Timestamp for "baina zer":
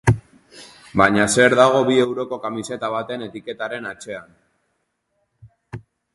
1.01-1.55